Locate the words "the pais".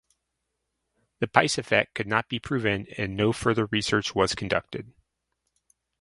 1.19-1.59